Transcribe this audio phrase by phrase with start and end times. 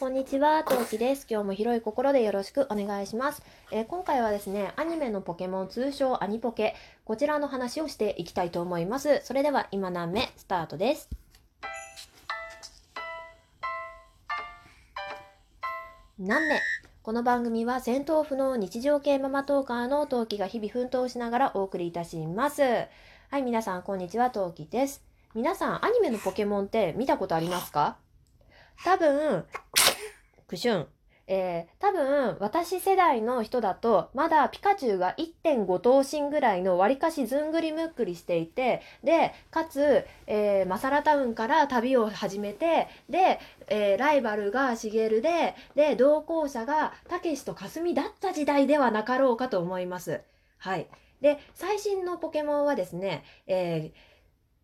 [0.00, 1.24] こんにちは、トウキです。
[1.30, 6.74] 今日も広い心でよろしくお願いします、えー今回はですね、アニメのポケモン通称アニポケ、
[7.04, 9.20] こちらの話をしていきたいと思います。
[9.22, 11.08] それでは今何目スタートです。
[16.18, 16.60] 何目
[17.02, 22.62] この番組は戦闘不能日常系ママトーカーのトウキが日々奮闘しながらお送りいたします。
[22.62, 22.88] は
[23.38, 25.04] い、皆さんこんにちは、トウキです。
[25.34, 27.96] 皆さんアニメのポケモンって見たことありますか？
[28.84, 29.44] 多分、
[30.54, 30.86] クシュン。
[31.26, 50.20] えー、多分、私世代の人だと、まだピカチュウが1.5頭身ぐらいの割かしずんぐりむっくりしていて、で、かつ、えー、マサラタウンから旅を始めて、で、えーライバルがシゲルで、で、同行者がたけしとかすみだった時代ではなかろうかと思います。
[50.58, 50.86] はい。
[51.22, 54.14] で、最新のポケモンはですね、えー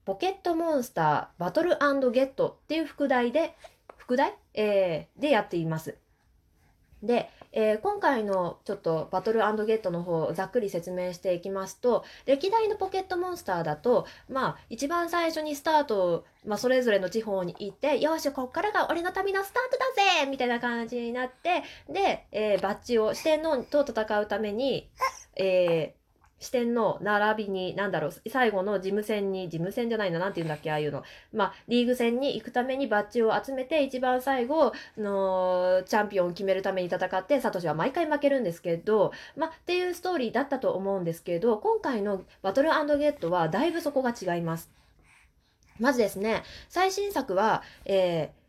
[0.07, 1.79] ポケットモンスターバトル
[2.11, 3.55] ゲットっていう副題で、
[4.11, 5.97] 副題、えーでやっています。
[7.01, 24.91] で、えー今回のちょっとバトルゲットの方をざっくり説明していきますと歴代のポケットモンスターだとまあ一番最初にスタートを、まあ、それぞれの地方に行ってよしこっからが俺の旅のスタートだぜみたいな感じになってで、えーバッジを四天王と戦うために、
[25.37, 26.00] えー
[26.41, 31.05] 四天王並びに、なんだろう、最後の事務戦に、事務戦じゃないな、なんて言うんだっけ、ああいうの。
[31.33, 44.71] まあ、リーグ戦に行くためにバッジを集めて、一番最後のチャンピオンを決めるために戦って、サトシは毎回負けるんですけど、まあ、っていうストーリーだったと思うんですけど、今回のバトルゲットはだいぶそこが違います。
[45.79, 48.41] まずですね、最新作は、えー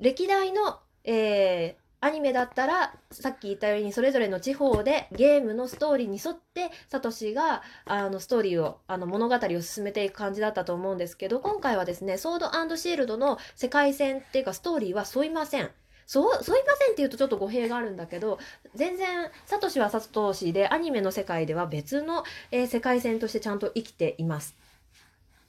[0.00, 15.70] 歴代の、えーアニメだったら、さっき言ったようにそれぞれの地方でゲームのストーリーに沿って、サトシが、あの、ストーリーを、あの、物語を進めていく感じだったと思うんですけど、今回はですね、ソードシールドの世界線っていうかストーリーは沿いません。
[16.06, 18.38] そう、沿いませんって言うとちょっと語弊があるんだけど、
[18.74, 24.56] 全然、サトシはサトシで、アニメの世界では別の、えー世界線としてちゃんと生きています。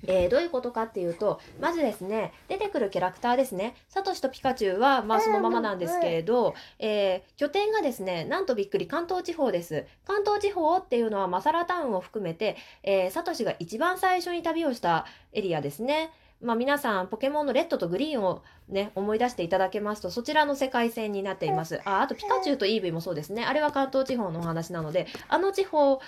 [0.08, 3.76] えーどういうことかっていうと、まずですね、出てくるキャラクターですね。
[3.90, 9.86] サトシとピカチュウは、まあそのままなんですけれど、えー拠点がですね、なんとびっくり関東地方です。
[10.06, 16.12] 関東地方っていうのはマサラタウンを含めて、えーサトシが一番最初に旅をしたエリアですね。
[16.42, 21.80] まあ皆さん、ポケモンのレッドとグリーンをね、思い出していただけますと、そちらの世界線になっています。
[21.86, 23.46] あ、あとピカチュウとイーブイもそうですね。
[23.46, 26.04] あれは関東地方のお話なので、あの地方か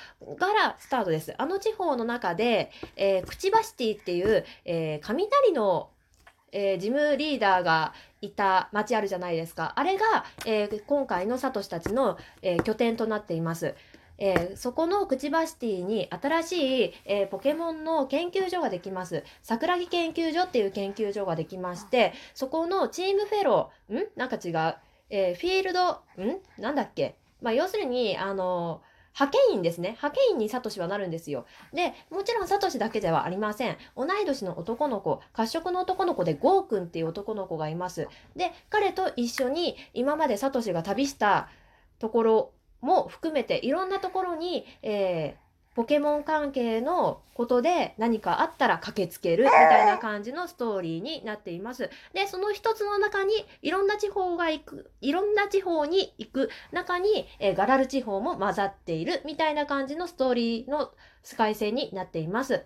[0.53, 1.33] らスタートです。
[1.38, 5.89] あの地方の中で、えー、クチバシティっていう、えー雷の、
[6.51, 9.73] えージムリーダーがいた町あるじゃないですか。
[9.75, 13.75] あれが、えー今回のサトシたちの、えー拠点となっています。
[14.18, 19.24] えーそこのクチバシティに新しい、えーポケモンの研究所ができます。
[19.41, 24.07] 桜木研究所っていう研究所ができまして、そこのチームフェロー、ん？
[24.16, 24.75] なんか違う。
[25.09, 26.00] えーフィールド、ん？
[26.57, 27.16] なんだっけ？
[27.41, 28.81] まあ、要するに、あの
[29.19, 29.90] 派遣員ですね。
[29.90, 31.46] 派遣員にサトシはなるんですよ。
[31.72, 33.78] で、もちろんサトシだけではありません。
[33.96, 38.07] 同い年の男の子、褐色の男の子でゴーくんっていう男の子がいます。
[38.35, 41.50] で、彼と一緒に今までサトシが旅した
[42.00, 42.52] ところ
[42.83, 45.44] も含めていろんなところに、えー
[45.75, 51.89] ポケモン関係のことで何かあったら駆けつけるみたいな感じのストーリーになっています。
[52.13, 53.33] で、その一つの中に
[53.63, 60.91] いろんな地方が行く、いろんな地方に行く中に、えーガラル地方も混ざっているみたいな感じのストーリーの
[61.23, 62.66] 世界線になっています。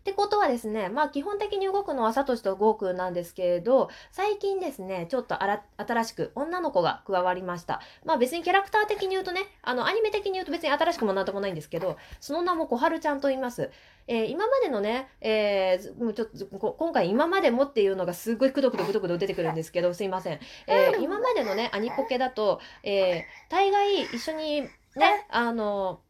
[0.00, 7.82] ってことはですね、まあ基本的に動くのはサトシとゴーくんなんですけれど、最近ですね、ちょっとあら新しく女の子が加わりました。
[8.06, 13.70] まあ別にキャラクター的に言うとね、あのアニメ的に言うと別に新しくもなんともないんですけど、その名も小春ちゃんと言います。
[14.06, 20.40] えー今までのね、えーずもうちょっとこ今回今までもっていうのがすごいくどくどくどくど出てくるんですけど、すいません。
[20.66, 26.00] えー今までのね、アニポケだと、えー大概一緒にね、あの、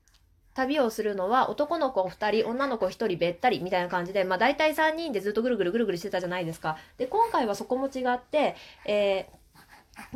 [0.55, 6.77] 旅をするのは男の子2人女の子1人べったりみたいな感じで、まあ、大体3人でずっとぐるぐるぐるぐるしてたじゃないですか。
[6.99, 9.41] で今回はそこも違って、えー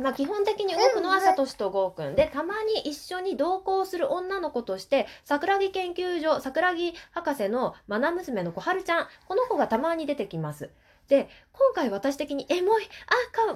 [0.01, 10.69] まあ、基本的に動くのはサトシとゴーくんでたまに一緒に同行する女の子として桜木研究所桜木博士のマナ娘の小春ちゃんこの子がたまに出てきます。
[11.07, 13.53] で今回私的にエモいあか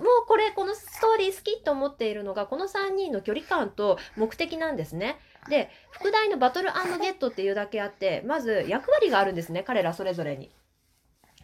[1.69, 5.19] と思っているのがこの3人の距離感と目的なんですね。
[5.50, 10.50] で副題のバトルゲットっていうだけあってまず役割があるんですね彼らそれぞれに。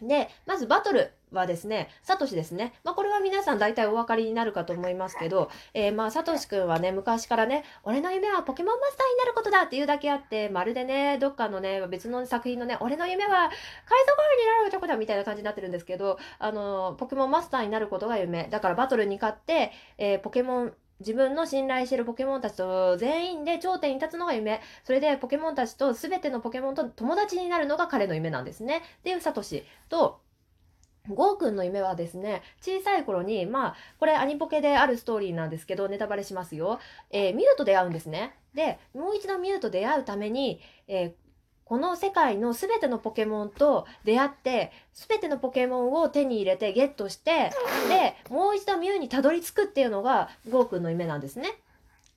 [0.02, 2.72] でまずバトルはですね、サトシですね。
[2.84, 18.48] まあ、これは皆さん大体お分かりになるかと思いますけど、えー、まあ、サトシくんはね、昔からね、俺の夢はポケモンマスターになることだっていうだけあって、まるでね、どっかのね、別の作品のね、俺の夢は海賊王になる男だみたいな感じになってるんですけど、あの、ポケモンマスターになることが夢。
[18.50, 24.60] だからバトルに勝って、えー、ポケモン、自分の信頼してるポケモンたちと全員で頂点に立つのが夢。
[24.84, 28.78] それでポケモンたちと全てのポケモンと友達になるのが彼の夢なんですね。
[28.78, 30.20] っていうサトシと、
[31.08, 36.80] ゴーくんの夢はですね、小さい頃に、まあ、これアニポケであるストーリーなんですけど、ネタバレしますよ。
[37.10, 38.34] えー、ミュウと出会うんですね。
[38.54, 41.25] で、もう一度ミュウと出会うために、えー、
[41.66, 47.50] この世界の全てのポケモンと出会って、全てのポケモンを手に入れてゲットして、
[47.88, 51.58] で、もう一度ミュウにたどり着くっていうのが、ゴーくんの夢なんですね。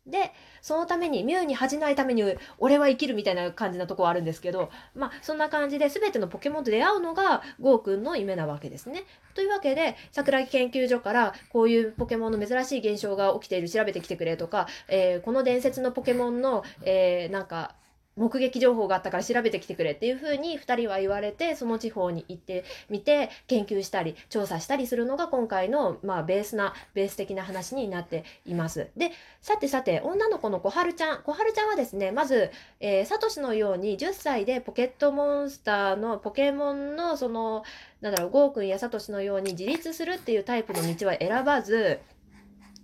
[0.05, 0.31] で、
[0.61, 2.23] そのために、ミュウに恥じないために、
[2.59, 9.03] 俺は生きるみたいな感じなとこはあるんですけど、まあ、そんな感じで全てのポケモンと出会うのが、ゴーくんの夢なわけですね。
[9.33, 17.73] というわけで、桜木研究所から、こういうポケモンの珍しい現象が起きている、調べてきてくれとか、えー、この伝説のポケモンの、えー、なんか、
[18.19, 28.89] 目撃情報があったから調べてきてくれっていうふうに2人は言われてその地方に行ってみて研究したり調査したりするのが今回のまあベースなベース的な話になっています。
[28.97, 29.11] で
[29.41, 32.51] さてさて女の子の小春ちゃん小春ちゃんはですねまず、
[32.81, 37.63] えー、サトシのように10歳でポケットモンスターのポケモンのその
[38.01, 41.99] なんだろうゴーくんやサトシのように自立するっていうタイプの道は選ばず、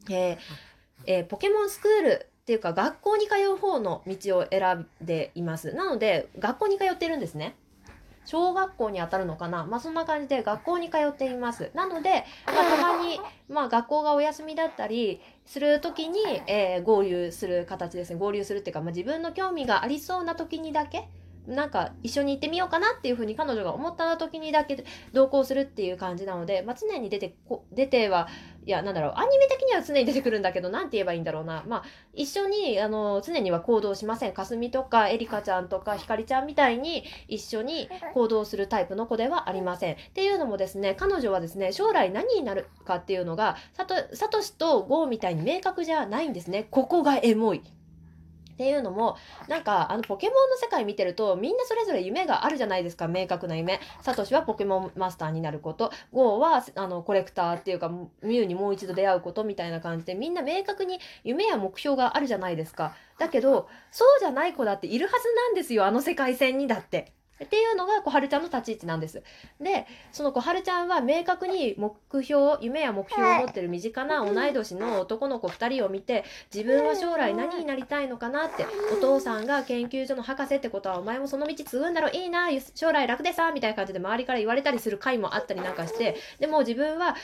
[0.09, 0.37] えー
[1.07, 5.73] えー、ポケモンスクールっていうか学校に通う方の道を選んでいます。
[5.73, 7.55] なので学校に通ってるんですね。
[8.25, 11.71] 小学校にあたるのかなまあそんな感じで学校に通っています。
[11.73, 13.19] なので、まあ、たまに、
[13.49, 18.19] まあ、学校がお休みだったりする時に、えー、合流する形ですね。
[18.19, 21.07] 合流するっていうか、まあ、自分の興味がありそうな時にだけ
[21.47, 24.83] なんか一緒に行ってみようかなっていうふうに彼女が思った時にだけ
[25.13, 28.27] 同行するっていう感じなので、まあ、常に出てこ出ては
[28.65, 31.63] いやなんだろうアニメ的には常に出てくるんだけど何て言えばいいんだろうな。
[31.67, 31.83] まあ
[32.13, 34.33] 一緒にあの常には行動しません。
[34.33, 39.93] かすみとかエリカちゃんとかひかりちゃんみたいに一緒に行動するタイプの子ではありません。
[39.93, 46.67] っていうのもですね彼女はですね将来何になるかっていうのがさとさとしとゴーみたいに明確じゃないんですね。
[46.71, 47.61] ここがエモい。
[48.55, 49.17] っていうのも
[49.49, 53.09] なんかあのポケモンの世界見てるとみんなそれぞれ夢があるじゃないですか。
[53.09, 53.81] 明確な夢。
[54.01, 55.91] サトシはポケモンマスターになること。
[56.13, 62.95] ゴーはあのコレクターっていうかミュウにもう一度出会うことみたいな感じでみんな明確に夢や目標があるじゃないですか。
[63.19, 67.13] だけどそうじゃない子だっているはずなんですよあの世界線にだって
[67.43, 69.21] っていうのが小春ちゃんの立ち位置なんです。
[69.59, 76.23] で、その小春ちゃんは明確に目標、夢や目標を持ってる身近な同い年の男の子2人を見て、
[76.53, 78.65] 自分は将来何になりたいのかなって、
[78.97, 87.15] お父さんが研究所の博士ってことはお前もその道継ぐんだろ、いいな、将来楽でさ、みたいな感じで周りから言われたりする回もあったりなんかして、でも自分は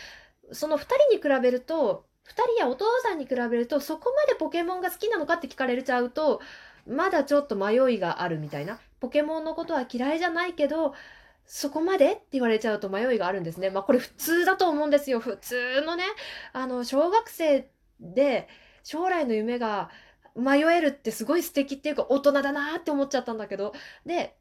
[0.51, 6.41] その2人に比べると、2人やお父さんに比べるとそこまでポケモンが好きなのかって聞かれちゃうと、
[6.87, 8.79] まだちょっと迷いがあるみたいな。
[9.01, 10.93] ポケモンのことは嫌いじゃないけど、
[11.45, 13.69] そこまでって言われちゃうと迷いがあるんですね。
[13.71, 15.19] まあこれ普通だと思うんですよ。
[15.19, 16.05] 普通のね、
[16.53, 17.69] あの、小学生
[17.99, 18.47] で
[18.83, 19.89] 将来の夢が
[20.35, 23.73] 迷えるってすごい素敵っていうか大人だなって思っちゃったんだけど。
[24.05, 24.37] で、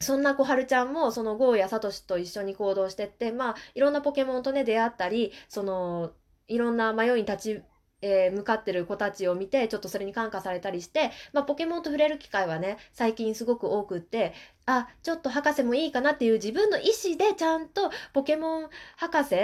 [0.00, 6.12] そんな小春ちゃんもそのゴーやサトシと一緒に行動してって、まあいろんなポケモンとね出会ったり、その
[6.46, 7.62] いろんな迷いに立ち
[8.00, 14.34] えー、向かってる子たちを見てちょっとそれに感化されたりして、まあ、ポケモンと触れる機会はね最近すごく多くって
[14.66, 19.34] あちょっと博士もいいかなっていう自分の意思でちゃんとポケモン博士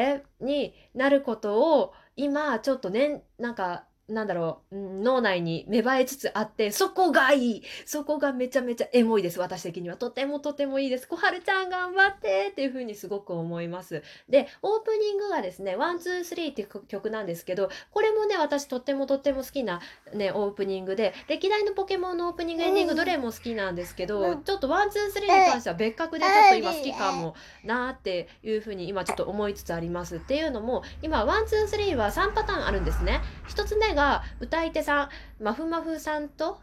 [0.41, 9.97] になることを今ちょっとねなんかなんだろう、脳内に芽生えつつあって、そこがいいそこがめちゃめちゃエモいです、私的には。
[9.97, 11.09] とてもとてもいいです。
[11.09, 14.03] 小春ちゃん頑張ってっていう風にすごく思います。
[14.29, 19.81] で、オープニングがですね、ワン、ツー、スリーっていう曲なんですけど、これもね、私とってもとっても好きな
[20.13, 27.35] ね、オープニングで、歴代のポケモンのオープニング、エンディングどれも好きなんですけど、ちょっとワン、ツー、スリーに関しては別格でちょっと今好きかも
[27.65, 30.17] なーっていう風に今ちょっと思いつつあります。
[30.17, 33.21] っていうのも、今、ワン、ツー、スリーは3パターンあるんですね。
[33.49, 36.61] 1つ目が歌い手さん、まふまふさんと、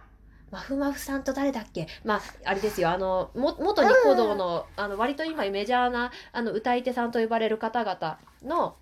[0.52, 1.88] まふまふさんと誰だっけ？
[2.04, 8.76] まあ、あれですよ、あの、も、元ニコ動の、あの、割と今メジャーな、あの、歌い手さんと呼ばれる方々の、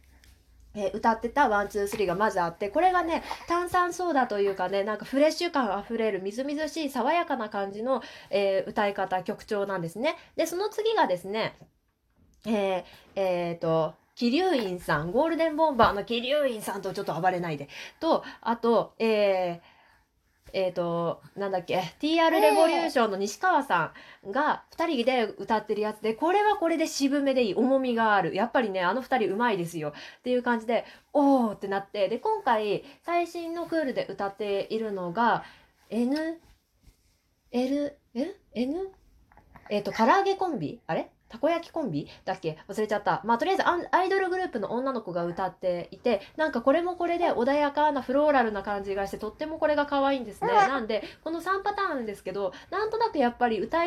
[0.76, 10.16] えー、歌ってたワンツースリーがまずあってこれがね炭酸ソーダというかねなんかフレッシュ感あふれるみずみずしい爽やかな感じの、えー、歌い方曲調なんですね。
[10.36, 11.58] でその次がですね
[12.46, 12.84] えー、
[13.16, 17.70] えー、と桐生院さん、ゴールデンボンバーの桐生院さんとちょっと暴れないで。
[18.02, 19.62] と、あと、え
[20.52, 23.94] えっ、と、なんだっけ、TR レボリューションの西川さ
[24.28, 28.36] んが2人で歌ってるやつで、これはこれで渋めでいい、重みがある。
[28.36, 29.94] やっぱりね、あの2人うまいですよ。
[30.20, 30.84] っていう感じで、
[31.14, 35.46] おーってなって、で、今回、最新のクールで歌っているのが、
[35.90, 36.42] N、
[37.52, 38.92] L、え ?N?
[39.70, 40.82] えっ、と、唐揚げコンビ？
[40.88, 41.10] あれ？
[41.30, 42.58] たこ焼きコンビだっけ？
[42.68, 43.22] 忘れちゃった。
[43.24, 50.50] まあ、とりあえずアイドルグループの女の子が歌っていて、なんかこれもこれで穏やかなフローラルな感じがして、とってもこれが可愛いんですね。
[50.52, 53.82] なんで、この3パターンですけど、なんとなくやっぱり歌っ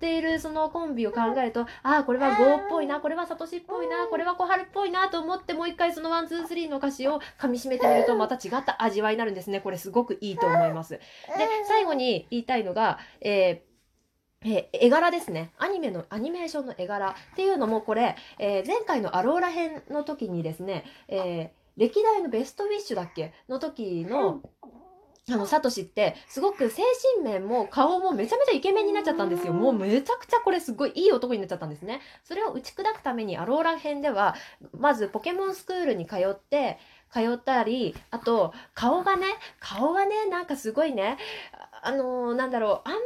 [0.00, 9.60] ているそのコンビを考えると、ああ、これはゴーっぽいな、これはサトシっぽいな、これは小春っぽいなと思って、もう一回そのワン、ツー、スリーの歌詞を噛み締めてみると、また違った味わいになるんですね。
[9.60, 10.90] これすごくいいと思います。
[10.94, 11.00] で、
[11.66, 13.73] 最後に言いたいのが、えー
[14.44, 15.50] えー絵柄ですね。
[15.58, 23.32] アニメの、アニメーションの絵柄っていうのもこれ、えー前回のアローラ編の時にですね、えー歴代のベストウィッシュだっけ？
[23.48, 24.42] の時の、
[25.28, 26.82] あの、サトシって、すごく精
[27.16, 29.52] 神面も顔もめちゃめちゃイケメンになっちゃったんですよ。
[29.52, 32.00] もうめちゃくちゃこれすごいいい男になっちゃったんですね。
[32.22, 34.36] それを打ち砕くためにアローラ編では、
[34.78, 36.78] まずポケモンスクールに通って、
[37.14, 39.26] 通ったり、あと、顔がね、
[39.60, 41.16] 顔がね、なんかすごいね、
[41.52, 42.98] ああのーなんだろう、あんま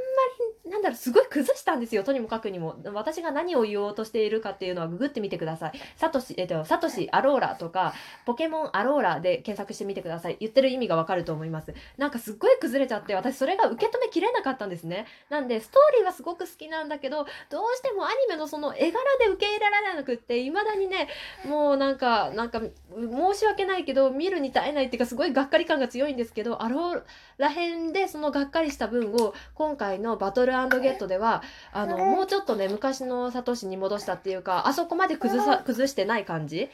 [0.64, 2.76] り、なんだろう、すごい崩したんですよ、とにもかくにも。
[2.94, 5.72] 私が何を言おうとしているかっていうのはググってみてください。
[5.96, 7.92] サトシ、えっと、サトシアローラとか、
[8.24, 10.38] ポケモンアローラで検索してみてください。
[10.40, 11.74] 言ってる意味がわかると思います。
[11.98, 15.06] なんかすっごい崩れちゃって、私それが受け止めきれなかったんですね。
[15.28, 21.08] なんで、ストーリーはすごく好きなんだけど、どうしてもアニメのその絵柄で受け入れられなくって、未だにね、
[21.44, 27.02] もうなんか、なんか、申し訳ないけど、見るに耐えないっていうか、すごいがっかり感が強いんですけど、アロー
[27.38, 36.68] らへんでそのがっかりした分を、今回のバトルゲットでは、あの、もうちょっとね、昔のサトシに戻したっていうか、あそこまで崩さ、崩してない感じ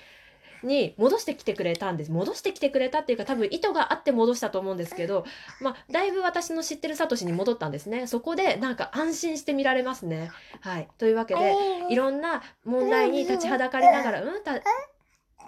[0.64, 2.10] に戻してきてくれたんです。
[2.10, 5.24] 戻してきてくれたっていうか、多分意図があって戻したと思うんですけど、
[5.60, 8.06] まあ、だいぶ私の知ってるサトシに戻ったんですね。
[8.06, 10.30] そこで、なんか安心して見られますね。
[10.60, 10.88] はい。
[10.98, 11.54] というわけで、
[11.90, 14.60] いろんな問題に立ちはだかりながら、うんた、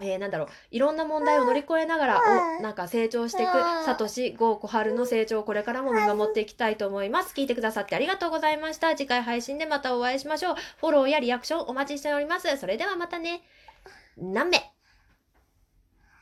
[0.00, 2.20] えーなんだろう、いろんな問題を乗り越えながら、
[2.58, 3.52] お、なんか成長していく、
[3.84, 7.34] サトシ、ゴー、コハルの成長をこれからも見守っていきたいと思います。
[7.34, 8.94] 聞いてくださってありがとうございました。
[8.94, 10.54] 次回配信でまたお会いしましょう。
[10.78, 12.56] フォローやリアクションお待ちしております。
[12.58, 13.42] それではまたね。
[14.16, 14.75] 何名？